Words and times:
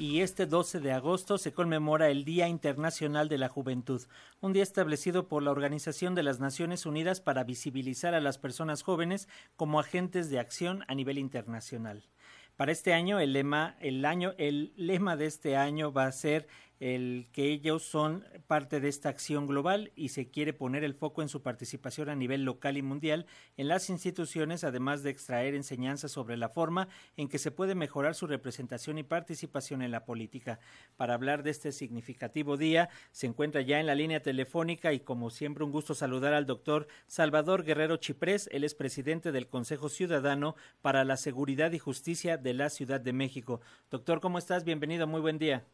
y 0.00 0.22
este 0.22 0.46
12 0.46 0.80
de 0.80 0.92
agosto 0.92 1.36
se 1.36 1.52
conmemora 1.52 2.08
el 2.08 2.24
Día 2.24 2.48
Internacional 2.48 3.28
de 3.28 3.36
la 3.36 3.50
Juventud, 3.50 4.02
un 4.40 4.54
día 4.54 4.62
establecido 4.62 5.28
por 5.28 5.42
la 5.42 5.50
Organización 5.50 6.14
de 6.14 6.22
las 6.22 6.40
Naciones 6.40 6.86
Unidas 6.86 7.20
para 7.20 7.44
visibilizar 7.44 8.14
a 8.14 8.20
las 8.20 8.38
personas 8.38 8.82
jóvenes 8.82 9.28
como 9.56 9.78
agentes 9.78 10.30
de 10.30 10.38
acción 10.38 10.84
a 10.88 10.94
nivel 10.94 11.18
internacional. 11.18 12.08
Para 12.56 12.72
este 12.72 12.94
año 12.94 13.20
el 13.20 13.34
lema 13.34 13.76
el 13.78 14.06
año 14.06 14.32
el 14.38 14.72
lema 14.74 15.16
de 15.16 15.26
este 15.26 15.56
año 15.56 15.92
va 15.92 16.06
a 16.06 16.12
ser 16.12 16.48
el 16.80 17.28
que 17.32 17.44
ellos 17.44 17.82
son 17.82 18.24
parte 18.46 18.80
de 18.80 18.88
esta 18.88 19.10
acción 19.10 19.46
global 19.46 19.92
y 19.94 20.08
se 20.08 20.30
quiere 20.30 20.54
poner 20.54 20.82
el 20.82 20.94
foco 20.94 21.20
en 21.20 21.28
su 21.28 21.42
participación 21.42 22.08
a 22.08 22.16
nivel 22.16 22.44
local 22.44 22.78
y 22.78 22.82
mundial 22.82 23.26
en 23.58 23.68
las 23.68 23.90
instituciones, 23.90 24.64
además 24.64 25.02
de 25.02 25.10
extraer 25.10 25.54
enseñanzas 25.54 26.10
sobre 26.10 26.38
la 26.38 26.48
forma 26.48 26.88
en 27.18 27.28
que 27.28 27.38
se 27.38 27.50
puede 27.50 27.74
mejorar 27.74 28.14
su 28.14 28.26
representación 28.26 28.96
y 28.96 29.02
participación 29.02 29.82
en 29.82 29.90
la 29.90 30.06
política. 30.06 30.58
Para 30.96 31.12
hablar 31.12 31.42
de 31.42 31.50
este 31.50 31.70
significativo 31.70 32.56
día, 32.56 32.88
se 33.12 33.26
encuentra 33.26 33.60
ya 33.60 33.78
en 33.78 33.86
la 33.86 33.94
línea 33.94 34.22
telefónica 34.22 34.94
y 34.94 35.00
como 35.00 35.28
siempre 35.28 35.64
un 35.64 35.72
gusto 35.72 35.94
saludar 35.94 36.32
al 36.32 36.46
doctor 36.46 36.88
Salvador 37.06 37.62
Guerrero 37.62 37.98
Chiprés, 37.98 38.48
él 38.52 38.64
es 38.64 38.74
presidente 38.74 39.32
del 39.32 39.48
Consejo 39.48 39.90
Ciudadano 39.90 40.56
para 40.80 41.04
la 41.04 41.18
Seguridad 41.18 41.72
y 41.72 41.78
Justicia 41.78 42.38
de 42.38 42.54
la 42.54 42.70
Ciudad 42.70 43.02
de 43.02 43.12
México. 43.12 43.60
Doctor, 43.90 44.20
¿cómo 44.20 44.38
estás? 44.38 44.64
Bienvenido, 44.64 45.06
muy 45.06 45.20
buen 45.20 45.38
día. 45.38 45.66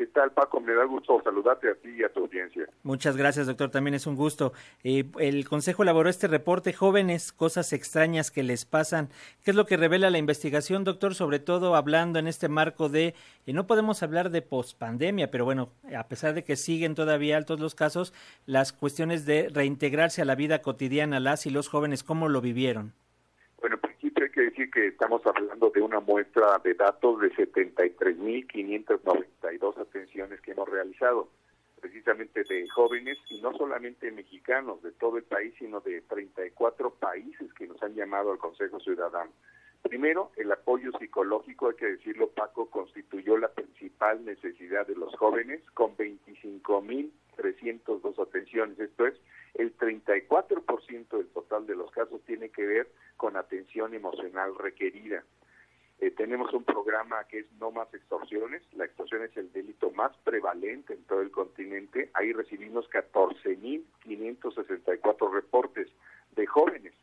¿Qué 0.00 0.06
tal, 0.06 0.32
Paco? 0.32 0.62
Me 0.62 0.72
da 0.72 0.86
gusto 0.86 1.20
saludarte 1.22 1.68
a 1.68 1.74
ti 1.74 1.90
y 1.98 2.02
a 2.02 2.08
tu 2.08 2.20
audiencia. 2.20 2.66
Muchas 2.84 3.18
gracias, 3.18 3.46
doctor. 3.46 3.70
También 3.70 3.92
es 3.92 4.06
un 4.06 4.16
gusto. 4.16 4.54
Eh, 4.82 5.04
el 5.18 5.46
Consejo 5.46 5.82
elaboró 5.82 6.08
este 6.08 6.26
reporte, 6.26 6.72
jóvenes, 6.72 7.32
cosas 7.32 7.74
extrañas 7.74 8.30
que 8.30 8.42
les 8.42 8.64
pasan. 8.64 9.10
¿Qué 9.44 9.50
es 9.50 9.56
lo 9.58 9.66
que 9.66 9.76
revela 9.76 10.08
la 10.08 10.16
investigación, 10.16 10.84
doctor? 10.84 11.14
Sobre 11.14 11.38
todo 11.38 11.76
hablando 11.76 12.18
en 12.18 12.28
este 12.28 12.48
marco 12.48 12.88
de, 12.88 13.14
eh, 13.44 13.52
no 13.52 13.66
podemos 13.66 14.02
hablar 14.02 14.30
de 14.30 14.40
pospandemia, 14.40 15.30
pero 15.30 15.44
bueno, 15.44 15.68
a 15.94 16.08
pesar 16.08 16.32
de 16.32 16.44
que 16.44 16.56
siguen 16.56 16.94
todavía 16.94 17.36
altos 17.36 17.60
los 17.60 17.74
casos, 17.74 18.14
las 18.46 18.72
cuestiones 18.72 19.26
de 19.26 19.50
reintegrarse 19.50 20.22
a 20.22 20.24
la 20.24 20.34
vida 20.34 20.62
cotidiana, 20.62 21.20
las 21.20 21.44
y 21.44 21.50
los 21.50 21.68
jóvenes, 21.68 22.04
¿cómo 22.04 22.30
lo 22.30 22.40
vivieron? 22.40 22.94
Que 24.32 24.42
decir 24.42 24.70
que 24.70 24.86
estamos 24.86 25.26
hablando 25.26 25.70
de 25.70 25.82
una 25.82 25.98
muestra 25.98 26.60
de 26.62 26.74
datos 26.74 27.20
de 27.20 27.32
73.592 27.32 29.78
atenciones 29.78 30.40
que 30.40 30.52
hemos 30.52 30.68
realizado, 30.68 31.28
precisamente 31.80 32.44
de 32.44 32.68
jóvenes 32.68 33.18
y 33.28 33.40
no 33.40 33.52
solamente 33.56 34.12
mexicanos 34.12 34.80
de 34.82 34.92
todo 34.92 35.16
el 35.16 35.24
país, 35.24 35.52
sino 35.58 35.80
de 35.80 36.02
34 36.02 36.90
países 36.90 37.52
que 37.54 37.66
nos 37.66 37.82
han 37.82 37.94
llamado 37.94 38.30
al 38.30 38.38
Consejo 38.38 38.78
Ciudadano. 38.78 39.32
Primero, 39.82 40.30
el 40.36 40.52
apoyo 40.52 40.92
psicológico, 40.98 41.70
hay 41.70 41.76
que 41.76 41.86
decirlo, 41.86 42.28
Paco, 42.28 42.70
constituyó 42.70 43.36
la 43.36 43.48
principal 43.48 44.24
necesidad 44.24 44.86
de 44.86 44.94
los 44.94 45.12
jóvenes 45.16 45.60
con 45.74 45.96
25.302 47.36 48.22
atenciones. 48.22 48.78
Esto 48.78 49.06
es, 49.06 49.14
el 49.54 49.76
34% 49.76 51.08
del 51.08 51.28
total 51.28 51.66
de 51.66 51.74
los 51.74 51.90
casos 51.90 52.20
tiene 52.26 52.50
que 52.50 52.66
ver 52.66 52.88
con 53.16 53.36
atención 53.36 53.94
emocional 53.94 54.54
requerida. 54.56 55.24
Eh, 56.00 56.10
tenemos 56.12 56.54
un 56.54 56.64
programa 56.64 57.24
que 57.24 57.40
es 57.40 57.52
No 57.60 57.70
Más 57.70 57.92
Extorsiones. 57.92 58.62
La 58.74 58.86
extorsión 58.86 59.22
es 59.22 59.36
el 59.36 59.52
delito 59.52 59.90
más 59.90 60.16
prevalente 60.24 60.94
en 60.94 61.04
todo 61.04 61.20
el 61.20 61.30
continente. 61.30 62.08
Ahí 62.14 62.32
recibimos 62.32 62.88
14.564 62.88 65.32
reportes 65.32 65.88
de 66.36 66.46
jóvenes. 66.46 66.94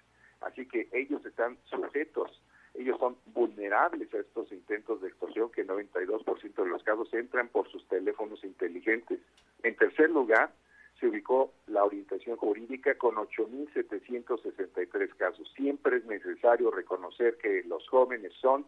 Así 0.41 0.67
que 0.67 0.89
ellos 0.91 1.23
están 1.25 1.57
sujetos, 1.65 2.41
ellos 2.77 2.97
son 2.99 3.17
vulnerables 3.33 4.13
a 4.13 4.19
estos 4.19 4.51
intentos 4.51 5.01
de 5.01 5.07
extorsión 5.07 5.51
que 5.51 5.65
92% 5.65 6.63
de 6.63 6.69
los 6.69 6.83
casos 6.83 7.11
entran 7.13 7.49
por 7.49 7.67
sus 7.69 7.85
teléfonos 7.87 8.43
inteligentes. 8.43 9.19
En 9.63 9.75
tercer 9.75 10.11
lugar, 10.11 10.51
se 10.99 11.07
ubicó 11.07 11.51
la 11.67 11.83
orientación 11.83 12.37
jurídica 12.37 12.95
con 12.95 13.15
8.763 13.15 15.09
casos. 15.15 15.51
Siempre 15.55 15.97
es 15.97 16.05
necesario 16.05 16.71
reconocer 16.71 17.37
que 17.37 17.63
los 17.63 17.87
jóvenes 17.89 18.33
son 18.39 18.65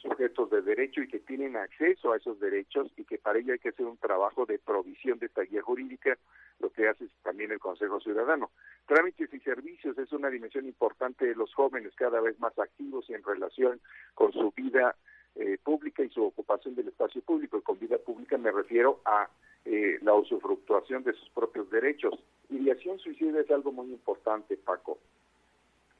sujetos 0.00 0.50
de 0.50 0.62
derecho 0.62 1.02
y 1.02 1.08
que 1.08 1.18
tienen 1.18 1.56
acceso 1.56 2.12
a 2.12 2.16
esos 2.16 2.38
derechos 2.40 2.90
y 2.96 3.04
que 3.04 3.18
para 3.18 3.38
ello 3.38 3.52
hay 3.52 3.58
que 3.58 3.70
hacer 3.70 3.86
un 3.86 3.96
trabajo 3.96 4.46
de 4.46 4.58
provisión 4.58 5.18
de 5.18 5.30
guía 5.46 5.62
jurídica, 5.62 6.16
lo 6.60 6.70
que 6.70 6.88
hace 6.88 7.06
también 7.22 7.52
el 7.52 7.58
Consejo 7.58 8.00
Ciudadano. 8.00 8.50
Trámites 8.86 9.32
y 9.32 9.40
servicios 9.40 9.98
es 9.98 10.12
una 10.12 10.30
dimensión 10.30 10.66
importante 10.66 11.26
de 11.26 11.34
los 11.34 11.52
jóvenes 11.54 11.94
cada 11.94 12.20
vez 12.20 12.38
más 12.40 12.58
activos 12.58 13.08
y 13.08 13.14
en 13.14 13.22
relación 13.22 13.80
con 14.14 14.32
su 14.32 14.52
vida 14.52 14.96
eh, 15.34 15.58
pública 15.62 16.02
y 16.02 16.10
su 16.10 16.24
ocupación 16.24 16.74
del 16.74 16.88
espacio 16.88 17.22
público. 17.22 17.58
Y 17.58 17.62
con 17.62 17.78
vida 17.78 17.98
pública 17.98 18.38
me 18.38 18.50
refiero 18.50 19.00
a 19.04 19.28
eh, 19.64 19.98
la 20.02 20.14
usufructuación 20.14 21.04
de 21.04 21.12
sus 21.12 21.28
propios 21.30 21.70
derechos. 21.70 22.14
Ideación 22.50 22.98
suicida 22.98 23.40
es 23.40 23.50
algo 23.50 23.72
muy 23.72 23.92
importante, 23.92 24.56
Paco. 24.56 24.98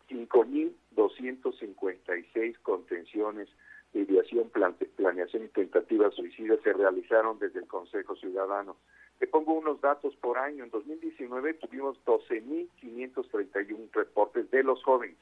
5.256 0.09 2.59
contenciones 2.63 3.49
de 3.93 4.01
ideación, 4.01 4.51
planeación 4.51 5.45
y 5.45 5.49
tentativas 5.49 6.15
suicidas 6.15 6.61
se 6.63 6.73
realizaron 6.73 7.39
desde 7.39 7.61
el 7.61 7.67
Consejo 7.67 8.17
Ciudadano. 8.17 8.77
Te 9.19 9.27
pongo 9.27 9.53
unos 9.55 9.81
datos 9.81 10.15
por 10.17 10.39
año. 10.39 10.65
En 10.65 10.71
2019 10.71 11.55
tuvimos 11.55 11.99
12.531 12.05 13.91
reportes 13.93 14.51
de 14.51 14.63
los 14.63 14.83
jóvenes 14.85 15.17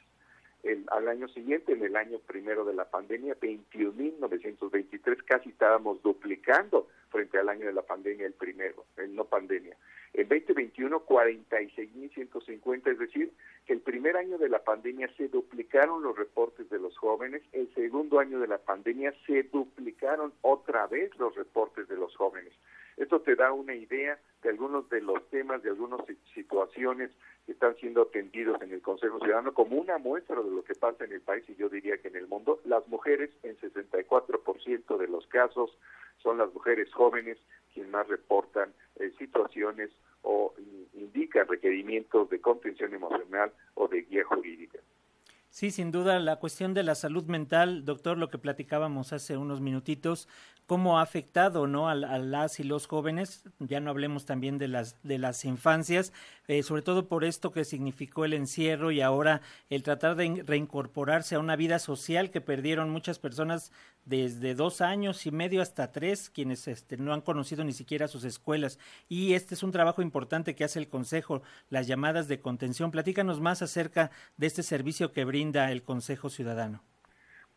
al 0.88 1.08
año 1.08 1.28
siguiente, 1.28 1.72
en 1.72 1.84
el 1.84 1.96
año 1.96 2.18
primero 2.26 2.64
de 2.64 2.74
la 2.74 2.90
pandemia, 2.90 3.38
21.923, 3.38 5.22
casi 5.24 5.50
estábamos 5.50 6.02
duplicando 6.02 6.88
frente 7.10 7.38
al 7.38 7.48
año 7.48 7.66
de 7.66 7.72
la 7.72 7.82
pandemia, 7.82 8.26
el 8.26 8.32
primero, 8.32 8.84
el 8.96 9.14
no 9.14 9.24
pandemia. 9.24 9.76
En 10.12 10.28
2021, 10.28 11.06
46.150, 11.06 12.90
es 12.90 12.98
decir, 12.98 13.32
que 13.66 13.74
el 13.74 13.80
primer 13.80 14.16
año 14.16 14.35
de 14.46 14.50
la 14.50 14.62
pandemia 14.62 15.10
se 15.16 15.26
duplicaron 15.26 16.04
los 16.04 16.16
reportes 16.16 16.70
de 16.70 16.78
los 16.78 16.96
jóvenes, 16.96 17.42
el 17.50 17.68
segundo 17.74 18.20
año 18.20 18.38
de 18.38 18.46
la 18.46 18.58
pandemia 18.58 19.12
se 19.26 19.42
duplicaron 19.42 20.32
otra 20.40 20.86
vez 20.86 21.10
los 21.18 21.34
reportes 21.34 21.88
de 21.88 21.96
los 21.96 22.14
jóvenes. 22.14 22.52
Esto 22.96 23.20
te 23.22 23.34
da 23.34 23.50
una 23.50 23.74
idea 23.74 24.20
de 24.44 24.48
algunos 24.48 24.88
de 24.88 25.00
los 25.00 25.28
temas, 25.30 25.64
de 25.64 25.70
algunas 25.70 26.00
situaciones 26.32 27.10
que 27.44 27.52
están 27.52 27.74
siendo 27.78 28.02
atendidos 28.02 28.62
en 28.62 28.70
el 28.70 28.82
Consejo 28.82 29.18
Ciudadano 29.18 29.52
como 29.52 29.78
una 29.78 29.98
muestra 29.98 30.40
de 30.40 30.50
lo 30.50 30.62
que 30.62 30.76
pasa 30.76 31.04
en 31.04 31.12
el 31.12 31.22
país 31.22 31.44
y 31.48 31.56
yo 31.56 31.68
diría 31.68 31.98
que 31.98 32.06
en 32.06 32.16
el 32.16 32.28
mundo. 32.28 32.60
Las 32.66 32.86
mujeres 32.86 33.30
en 33.42 33.56
64% 33.58 34.96
de 34.96 35.08
los 35.08 35.26
casos 35.26 35.76
son 36.22 36.38
las 36.38 36.54
mujeres 36.54 36.92
jóvenes 36.94 37.36
quienes 37.74 37.90
más 37.90 38.06
reportan 38.06 38.72
eh, 39.00 39.12
situaciones 39.18 39.90
o 40.22 40.54
indican 40.96 41.46
requerimientos 41.46 42.28
de 42.30 42.40
contención 42.40 42.92
emocional 42.94 43.52
o 43.74 43.88
de 43.88 44.02
guía 44.02 44.24
jurídica. 44.24 44.78
Sí, 45.56 45.70
sin 45.70 45.90
duda, 45.90 46.18
la 46.18 46.36
cuestión 46.36 46.74
de 46.74 46.82
la 46.82 46.94
salud 46.94 47.24
mental, 47.24 47.86
doctor, 47.86 48.18
lo 48.18 48.28
que 48.28 48.36
platicábamos 48.36 49.14
hace 49.14 49.38
unos 49.38 49.62
minutitos, 49.62 50.28
cómo 50.66 50.98
ha 50.98 51.02
afectado 51.02 51.66
¿no? 51.66 51.88
a, 51.88 51.94
las 51.94 52.60
y 52.60 52.64
los 52.64 52.86
jóvenes, 52.86 53.48
ya 53.58 53.80
no 53.80 53.88
hablemos 53.88 54.26
también 54.26 54.58
de 54.58 54.68
las, 54.68 55.02
de 55.02 55.18
las 55.18 55.46
infancias, 55.46 56.12
eh, 56.46 56.62
sobre 56.62 56.82
todo 56.82 57.08
por 57.08 57.24
esto 57.24 57.52
que 57.52 57.64
significó 57.64 58.26
el 58.26 58.34
encierro 58.34 58.90
y 58.90 59.00
ahora 59.00 59.40
el 59.70 59.82
tratar 59.82 60.16
de 60.16 60.42
reincorporarse 60.46 61.36
a 61.36 61.38
una 61.38 61.56
vida 61.56 61.78
social 61.78 62.30
que 62.30 62.42
perdieron 62.42 62.90
muchas 62.90 63.18
personas 63.18 63.72
desde 64.06 64.54
dos 64.54 64.80
años 64.80 65.26
y 65.26 65.32
medio 65.32 65.60
hasta 65.60 65.92
tres, 65.92 66.30
quienes 66.30 66.68
este, 66.68 66.96
no 66.96 67.12
han 67.12 67.20
conocido 67.20 67.64
ni 67.64 67.72
siquiera 67.72 68.08
sus 68.08 68.24
escuelas. 68.24 68.78
Y 69.08 69.34
este 69.34 69.54
es 69.54 69.62
un 69.62 69.72
trabajo 69.72 70.00
importante 70.00 70.54
que 70.54 70.64
hace 70.64 70.78
el 70.78 70.88
Consejo, 70.88 71.42
las 71.68 71.86
llamadas 71.86 72.28
de 72.28 72.40
contención. 72.40 72.90
Platícanos 72.90 73.40
más 73.40 73.62
acerca 73.62 74.10
de 74.36 74.46
este 74.46 74.62
servicio 74.62 75.12
que 75.12 75.24
brinda 75.24 75.70
el 75.72 75.82
Consejo 75.82 76.30
Ciudadano? 76.30 76.82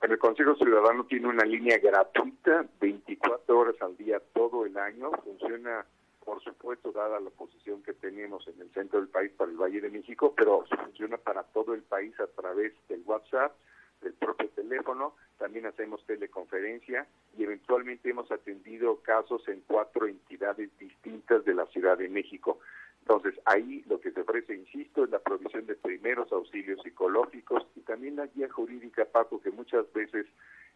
el 0.02 0.18
Consejo 0.18 0.56
Ciudadano 0.56 1.06
tiene 1.06 1.28
una 1.28 1.44
línea 1.46 1.78
gratuita, 1.78 2.66
24 2.80 3.60
horas 3.60 3.76
al 3.82 3.98
día, 3.98 4.22
todo 4.34 4.66
el 4.66 4.78
año. 4.78 5.12
Funciona, 5.24 5.86
por 6.24 6.42
supuesto, 6.42 6.92
dada 6.92 7.20
la 7.20 7.30
posición 7.30 7.84
que 7.84 7.94
tenemos 7.94 8.48
en 8.48 8.62
el 8.62 8.72
centro 8.72 9.00
del 9.00 9.10
país 9.10 9.32
para 9.38 9.52
el 9.52 9.58
Valle 9.58 9.82
de 9.82 9.90
México, 9.90 10.34
pero 10.36 10.66
funciona 10.84 11.18
para 11.18 11.44
todo 11.44 11.74
el 11.74 11.84
país 11.84 12.18
a 12.20 12.28
través 12.28 12.74
del 12.88 13.04
WhatsApp, 13.06 13.54
del 14.02 14.14
propio 14.14 14.50
teléfono. 14.50 15.16
También 15.40 15.66
hacemos 15.66 16.06
teleconferencia 16.06 17.08
y 17.38 17.44
eventualmente 17.44 18.10
hemos 18.10 18.30
atendido 18.30 19.02
casos 19.02 19.48
en 19.48 19.62
cuatro 19.66 20.06
entidades 20.06 20.70
distintas 20.78 21.46
de 21.46 21.54
la 21.54 21.66
Ciudad 21.68 21.98
de 21.98 22.10
México. 22.10 22.60
Entonces, 23.02 23.40
ahí 23.46 23.84
lo 23.88 24.00
que 24.02 24.12
se 24.12 24.22
ofrece, 24.22 24.54
insisto, 24.54 25.06
es 25.06 25.10
la 25.10 25.20
provisión 25.20 25.66
de 25.66 25.76
primeros 25.76 26.32
auxilios 26.32 26.82
psicológicos 26.84 27.66
y 27.76 27.80
también 27.80 28.18
la 28.18 28.28
guía 28.28 28.52
jurídica, 28.52 29.06
Paco, 29.06 29.42
que 29.42 29.50
muchas 29.50 29.92
veces 29.94 30.28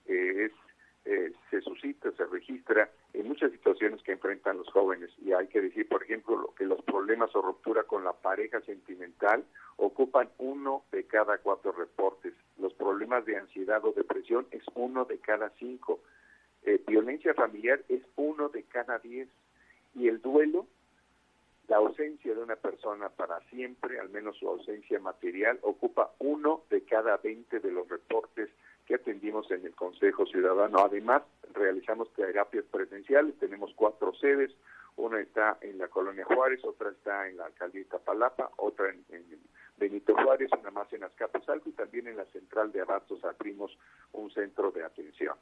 eh, 0.06 0.46
es, 0.46 0.52
eh, 1.06 1.34
se 1.52 1.62
suscita, 1.62 2.12
se 2.14 2.26
registra 2.26 2.90
en 3.12 3.28
muchas 3.28 3.52
situaciones 3.52 4.02
que 4.02 4.14
enfrentan 4.14 4.58
los 4.58 4.72
jóvenes. 4.72 5.12
Y 5.20 5.34
hay 5.34 5.48
que 5.48 5.62
decir, 5.62 5.88
por 5.90 6.04
ejemplo, 6.04 6.54
que 6.58 6.66
los 6.66 6.82
problemas 6.84 7.36
o 7.36 7.42
ruptura 7.42 7.84
con 7.84 8.04
la 8.04 8.14
pareja 8.14 8.62
sentimental 8.62 9.44
ocupan 9.76 10.30
uno 10.38 10.86
de 10.92 11.04
cada 11.06 11.38
cuatro 11.40 11.74
reportes. 11.74 12.34
De 13.22 13.38
ansiedad 13.38 13.84
o 13.86 13.92
depresión 13.92 14.48
es 14.52 14.64
uno 14.76 15.06
de 15.06 15.20
cada 15.20 15.50
cinco. 15.60 16.00
Eh, 16.64 16.82
violencia 16.88 17.34
familiar 17.34 17.82
es 17.90 18.02
uno 18.16 18.50
de 18.50 18.64
cada 18.64 19.00
diez. 19.00 19.30
Y 19.96 20.08
el 20.08 20.22
duelo, 20.22 20.66
la 21.68 21.78
ausencia 21.78 22.34
de 22.34 22.42
una 22.42 22.56
persona 22.56 23.10
para 23.10 23.40
siempre, 23.50 24.00
al 24.00 24.10
menos 24.10 24.38
su 24.38 24.48
ausencia 24.48 25.00
material, 25.00 25.60
ocupa 25.62 26.12
uno 26.20 26.64
de 26.70 26.82
cada 26.84 27.18
veinte 27.18 27.60
de 27.60 27.72
los 27.72 27.88
reportes 27.88 28.50
que 28.86 28.96
atendimos 28.96 29.50
en 29.52 29.66
el 29.66 29.76
Consejo 29.76 30.26
Ciudadano. 30.26 30.80
Además, 30.80 31.24
realizamos 31.54 32.12
terapias 32.14 32.66
presenciales, 32.66 33.38
tenemos 33.40 33.72
cuatro 33.76 34.14
sedes, 34.16 34.52
una 34.96 35.20
está 35.22 35.58
en 35.62 35.78
la 35.78 35.88
Colonia 35.88 36.26
Juárez, 36.26 36.64
otra 36.64 36.90
está 36.92 37.28
en 37.28 37.38
la 37.38 37.46
Alcaldía 37.46 37.82
Iztapalapa, 37.82 38.52
otra 38.58 38.90
en, 38.90 39.04
Benito 39.78 40.14
Juárez, 40.16 40.50
una 40.60 40.72
más 40.72 40.92
en 40.94 41.04
Azcapotzalco 41.04 41.70
y 41.70 41.74
también 41.74 42.08
en 42.08 42.18
la 42.18 42.26
Central 42.26 42.72
de 42.72 42.82
Abastos 42.82 43.24
abrimos 43.24 43.78
un 44.12 44.32
centro 44.32 44.72
de 44.72 44.84
atención. 44.84 45.36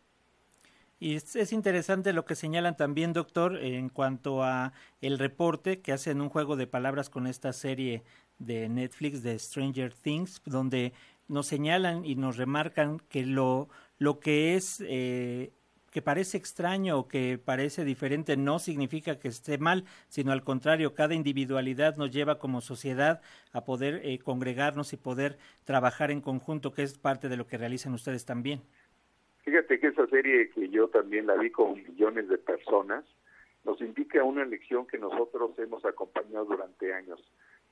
Y 1.00 1.16
es, 1.16 1.52
interesante 1.52 2.14
lo 2.14 2.26
que 2.26 2.36
señalan 2.36 2.78
también, 2.78 3.12
doctor, 3.12 3.58
en 3.58 3.90
cuanto 3.90 4.44
a 4.44 4.72
el 5.02 5.18
reporte 5.18 5.82
que 5.82 5.94
hacen 5.94 6.22
un 6.22 6.30
juego 6.30 6.56
de 6.56 6.68
palabras 6.68 7.10
con 7.10 7.26
esta 7.26 7.54
serie 7.54 8.04
de 8.38 8.70
Netflix 8.70 9.24
de 9.24 9.40
Stranger 9.40 9.96
Things, 9.96 10.44
donde 10.46 10.94
nos 11.28 11.48
señalan 11.48 12.06
y 12.06 12.16
nos 12.16 12.38
remarcan 12.38 13.00
que 13.10 13.26
lo, 13.26 13.68
lo 13.98 14.20
que 14.20 14.56
es 14.56 14.84
eh, 14.88 15.52
que 15.92 16.02
parece 16.02 16.38
extraño 16.38 16.98
o 16.98 17.08
que 17.08 17.38
parece 17.38 17.84
diferente 17.84 18.38
no 18.38 18.60
significa 18.60 19.20
que 19.20 19.28
esté 19.28 19.58
mal, 19.58 19.84
sino 20.08 20.32
al 20.32 20.44
contrario, 20.44 20.94
cada 20.94 21.14
individualidad 21.14 21.98
nos 21.98 22.12
lleva 22.12 22.40
como 22.40 22.62
sociedad 22.62 23.22
a 23.52 23.66
poder 23.66 24.02
eh, 24.04 24.20
congregarnos 24.20 24.94
y 24.94 24.98
poder 24.98 25.38
trabajar 25.66 26.10
en 26.10 26.22
conjunto, 26.22 26.72
que 26.74 26.84
es 26.84 26.98
parte 26.98 27.30
de 27.30 27.38
lo 27.38 27.46
que 27.46 27.58
realizan 27.58 27.94
ustedes 27.94 28.26
también. 28.26 28.62
Fíjate 29.44 29.80
que 29.80 29.88
esa 29.88 30.08
serie 30.08 30.50
que 30.50 30.70
yo 30.70 30.88
también 30.88 31.28
la 31.28 31.36
vi 31.36 31.50
con 31.50 31.74
millones 31.74 32.30
de 32.30 32.38
personas, 32.38 33.04
nos 33.64 33.80
indica 33.82 34.24
una 34.24 34.46
lección 34.46 34.88
que 34.88 34.98
nosotros 34.98 35.52
hemos 35.60 35.86
acompañado 35.86 36.46
durante 36.46 36.94
años 36.94 37.20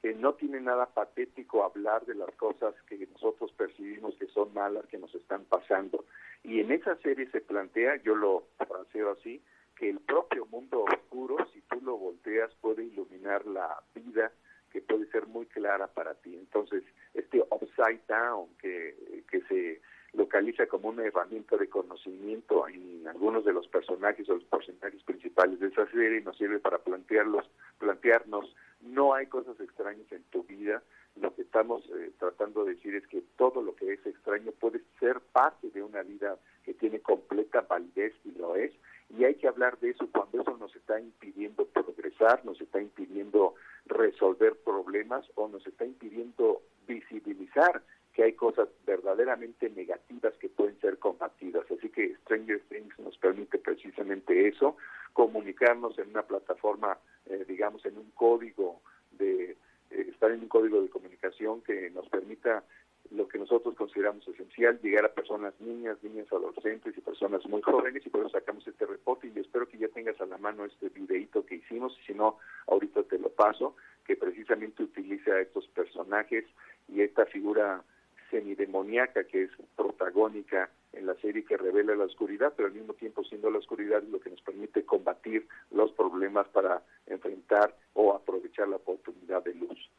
que 0.01 0.13
no 0.13 0.33
tiene 0.33 0.61
nada 0.61 0.85
patético 0.87 1.63
hablar 1.63 2.05
de 2.05 2.15
las 2.15 2.33
cosas 2.35 2.73
que 2.87 3.07
nosotros 3.11 3.51
percibimos 3.53 4.15
que 4.15 4.27
son 4.27 4.53
malas, 4.53 4.85
que 4.87 4.97
nos 4.97 5.13
están 5.13 5.43
pasando. 5.45 6.05
Y 6.43 6.61
en 6.61 6.71
esa 6.71 6.95
serie 6.97 7.29
se 7.31 7.41
plantea, 7.41 7.97
yo 8.03 8.15
lo 8.15 8.45
franceo 8.57 9.11
así, 9.11 9.41
que 9.75 9.89
el 9.89 9.99
propio 9.99 10.45
mundo 10.45 10.83
oscuro, 10.83 11.37
si 11.53 11.61
tú 11.61 11.81
lo 11.81 11.97
volteas, 11.97 12.53
puede 12.61 12.83
iluminar 12.83 13.45
la 13.45 13.81
vida 13.93 14.31
que 14.71 14.81
puede 14.81 15.07
ser 15.07 15.27
muy 15.27 15.45
clara 15.47 15.87
para 15.87 16.13
ti. 16.15 16.35
Entonces, 16.35 16.83
este 17.13 17.41
upside 17.49 18.01
down 18.07 18.47
que, 18.61 19.23
que 19.29 19.41
se 19.43 19.81
localiza 20.13 20.67
como 20.67 20.89
una 20.89 21.03
herramienta 21.03 21.57
de 21.57 21.69
conocimiento 21.69 22.67
en 22.67 23.07
algunos 23.07 23.45
de 23.45 23.53
los 23.53 23.67
personajes 23.67 24.29
o 24.29 24.35
los 24.35 24.43
personajes 24.45 25.03
principales 25.03 25.59
de 25.59 25.67
esa 25.67 25.89
serie 25.91 26.21
nos 26.21 26.37
sirve 26.37 26.59
para 26.59 26.79
plantearlos, 26.79 27.49
plantearnos 27.77 28.55
no 28.89 29.13
hay 29.13 29.27
cosas 29.27 29.59
extrañas 29.59 30.11
en 30.11 30.23
tu 30.31 30.43
vida. 30.43 30.83
Lo 31.15 31.33
que 31.35 31.41
estamos 31.41 31.83
eh, 31.89 32.11
tratando 32.17 32.65
de 32.65 32.75
decir 32.75 32.95
es 32.95 33.05
que 33.07 33.23
todo 33.37 33.61
lo 33.61 33.75
que 33.75 33.93
es 33.93 34.05
extraño 34.05 34.51
puede 34.51 34.81
ser 34.99 35.19
parte 35.19 35.69
de 35.69 35.83
una 35.83 36.01
vida 36.03 36.37
que 36.63 36.73
tiene 36.73 36.99
completa 36.99 37.61
validez 37.61 38.13
y 38.25 38.31
lo 38.31 38.55
es. 38.55 38.71
Y 39.09 39.23
hay 39.23 39.35
que 39.35 39.47
hablar 39.47 39.79
de 39.79 39.89
eso 39.89 40.07
cuando 40.11 40.41
eso 40.41 40.55
nos 40.57 40.75
está 40.75 40.99
impidiendo 40.99 41.65
progresar, 41.65 42.45
nos 42.45 42.61
está 42.61 42.79
impidiendo 42.79 43.55
resolver 43.85 44.55
problemas 44.57 45.25
o 45.35 45.47
nos 45.47 45.65
está 45.65 45.85
impidiendo 45.85 46.61
visibilizar 46.87 47.81
que 48.19 48.25
hay 48.25 48.33
cosas 48.33 48.67
verdaderamente 48.85 49.69
negativas 49.69 50.33
que 50.41 50.49
pueden 50.49 50.77
ser 50.81 50.99
combatidas. 50.99 51.63
Así 51.71 51.87
que 51.87 52.17
Stranger 52.23 52.59
Things 52.67 52.99
nos 52.99 53.17
permite 53.17 53.59
precisamente 53.59 54.45
eso, 54.45 54.75
comunicarnos 55.13 55.97
en 55.97 56.09
una 56.09 56.23
plataforma, 56.23 56.97
eh, 57.27 57.45
digamos, 57.47 57.85
en 57.85 57.97
un 57.97 58.11
código 58.11 58.81
de 59.11 59.51
eh, 59.51 60.07
estar 60.09 60.31
en 60.31 60.41
un 60.41 60.49
código 60.49 60.81
de 60.81 60.89
comunicación 60.89 61.61
que 61.61 61.89
nos 61.91 62.09
permita 62.09 62.65
lo 63.11 63.25
que 63.29 63.37
nosotros 63.37 63.73
consideramos 63.75 64.27
esencial, 64.27 64.81
llegar 64.81 65.05
a 65.05 65.13
personas 65.13 65.53
niñas, 65.61 65.95
niñas 66.03 66.27
adolescentes 66.29 66.97
y 66.97 66.99
personas 66.99 67.47
muy 67.47 67.61
jóvenes 67.61 68.05
y 68.05 68.09
por 68.09 68.19
eso 68.19 68.31
sacamos 68.31 68.67
este 68.67 68.85
reporte 68.85 69.31
y 69.33 69.39
espero 69.39 69.65
que 69.65 69.77
ya 69.77 69.87
tengas 69.87 70.19
a 70.19 70.25
la 70.25 70.37
mano 70.37 70.65
este 70.65 70.89
videito 70.89 71.45
que 71.45 71.55
hicimos, 71.55 71.97
si 72.05 72.13
no, 72.13 72.37
ahorita 72.67 73.01
te 73.03 73.17
lo 73.17 73.29
paso, 73.29 73.77
que 74.05 74.17
precisamente 74.17 74.83
utiliza 74.83 75.31
a 75.31 75.39
estos 75.39 75.67
personajes 75.67 76.43
y 76.89 76.99
esta 76.99 77.25
figura 77.25 77.81
semidemoníaca 78.29 79.23
que 79.25 79.43
es 79.43 79.51
protagónica 79.75 80.69
en 80.93 81.05
la 81.05 81.15
serie 81.15 81.45
que 81.45 81.57
revela 81.57 81.95
la 81.95 82.05
oscuridad, 82.05 82.53
pero 82.55 82.67
al 82.67 82.73
mismo 82.73 82.93
tiempo 82.93 83.23
siendo 83.23 83.49
la 83.49 83.59
oscuridad 83.59 84.03
lo 84.03 84.19
que 84.19 84.29
nos 84.29 84.41
permite 84.41 84.83
combatir 84.85 85.47
los 85.71 85.91
problemas 85.91 86.47
para 86.49 86.81
enfrentar 87.07 87.75
o 87.93 88.13
aprovechar 88.13 88.67
la 88.67 88.77
oportunidad 88.77 89.43
de 89.43 89.55
luz. 89.55 89.89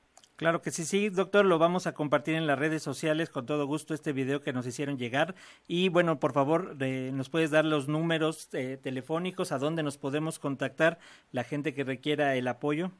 Claro 0.40 0.62
que 0.62 0.70
sí, 0.70 0.84
sí, 0.84 1.10
doctor, 1.10 1.44
lo 1.44 1.58
vamos 1.58 1.86
a 1.86 1.92
compartir 1.92 2.34
en 2.34 2.46
las 2.46 2.58
redes 2.58 2.82
sociales 2.82 3.28
con 3.28 3.44
todo 3.44 3.66
gusto 3.66 3.92
este 3.92 4.14
video 4.14 4.40
que 4.40 4.54
nos 4.54 4.66
hicieron 4.66 4.96
llegar. 4.96 5.34
Y 5.68 5.90
bueno, 5.90 6.18
por 6.18 6.32
favor, 6.32 6.76
nos 6.80 7.28
puedes 7.28 7.50
dar 7.50 7.66
los 7.66 7.88
números 7.88 8.48
eh, 8.54 8.78
telefónicos 8.82 9.52
a 9.52 9.58
donde 9.58 9.82
nos 9.82 9.98
podemos 9.98 10.38
contactar 10.38 10.98
la 11.30 11.44
gente 11.44 11.74
que 11.74 11.84
requiera 11.84 12.36
el 12.36 12.48
apoyo. 12.48 12.90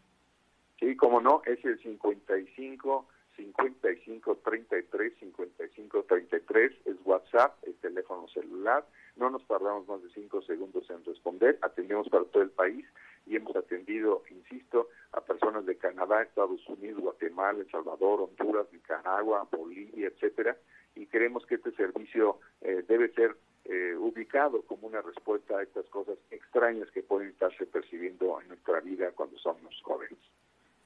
Sí, 0.79 0.95
como 0.97 1.23
no, 1.23 1.41
es 1.47 1.65
el 1.65 1.79
55 1.83 3.07
55 3.41 4.37
33 4.45 5.13
55 5.19 6.03
33 6.05 6.73
es 6.85 6.97
WhatsApp, 7.05 7.57
el 7.63 7.75
teléfono 7.77 8.29
celular. 8.29 8.87
No 9.17 9.31
nos 9.31 9.47
tardamos 9.47 9.89
más 9.89 10.03
de 10.03 10.11
cinco 10.11 10.43
segundos 10.43 10.89
en 10.91 11.05
responder. 11.05 11.59
Atendemos 11.63 12.09
para 12.09 12.25
todo 12.25 12.43
el 12.43 12.51
país 12.51 12.85
y 13.27 13.37
hemos 13.37 13.57
atendido, 13.57 14.23
insisto, 14.31 14.89
a 15.13 15.21
personas 15.23 15.65
de 15.67 15.77
Canadá, 15.77 16.23
Estados 16.23 16.67
Unidos, 16.69 17.01
Guatemala, 17.01 17.61
El 17.61 17.71
Salvador, 17.71 18.21
Honduras, 18.21 18.67
Nicaragua, 18.73 19.49
Bolivia, 19.51 20.09
etcétera. 20.09 20.57
Y 20.95 21.07
creemos 21.07 21.47
que 21.47 21.55
este 21.55 21.73
servicio 21.73 22.41
eh, 22.61 22.85
debe 22.87 23.09
ser 23.15 23.37
eh, 23.65 23.95
ubicado 23.97 24.63
como 24.63 24.87
una 24.87 25.01
respuesta 25.01 25.59
a 25.59 25.63
estas 25.63 25.87
cosas 25.87 26.19
extrañas 26.31 26.91
que 26.91 27.03
pueden 27.03 27.31
estarse 27.31 27.67
percibiendo 27.67 28.41
en 28.41 28.49
nuestra 28.49 28.81
vida 28.81 29.13
cuando 29.13 29.39
somos 29.39 29.81
jóvenes. 29.83 30.19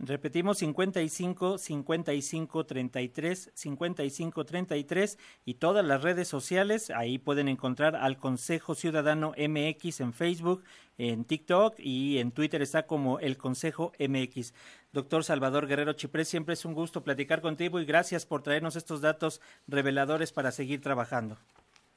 Repetimos 0.06 0.58
55 0.58 1.56
55 1.56 2.66
33 2.66 3.50
55 3.54 4.44
33 4.44 5.18
y 5.44 5.54
todas 5.54 5.84
las 5.84 6.02
redes 6.02 6.28
sociales. 6.28 6.90
Ahí 6.90 7.18
pueden 7.18 7.48
encontrar 7.48 7.96
al 7.96 8.18
Consejo 8.18 8.74
Ciudadano 8.74 9.32
MX 9.38 10.00
en 10.00 10.12
Facebook, 10.12 10.62
en 10.98 11.24
TikTok 11.24 11.76
y 11.78 12.18
en 12.18 12.32
Twitter 12.32 12.60
está 12.60 12.86
como 12.86 13.18
el 13.18 13.38
Consejo 13.38 13.92
MX. 13.98 14.52
Doctor 14.92 15.24
Salvador 15.24 15.66
Guerrero 15.66 15.94
Chiprés, 15.94 16.28
siempre 16.28 16.52
es 16.52 16.64
un 16.64 16.74
gusto 16.74 17.02
platicar 17.02 17.40
contigo 17.40 17.80
y 17.80 17.86
gracias 17.86 18.26
por 18.26 18.42
traernos 18.42 18.76
estos 18.76 19.00
datos 19.00 19.40
reveladores 19.66 20.32
para 20.32 20.50
seguir 20.50 20.82
trabajando. 20.82 21.36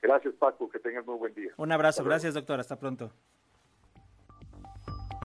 Gracias 0.01 0.33
Paco, 0.35 0.69
que 0.69 0.79
tengas 0.79 1.05
muy 1.05 1.17
buen 1.17 1.33
día. 1.33 1.51
Un 1.57 1.71
abrazo, 1.71 2.03
gracias 2.03 2.33
doctor, 2.33 2.59
hasta 2.59 2.79
pronto. 2.79 3.11